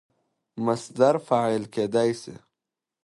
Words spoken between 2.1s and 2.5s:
سي.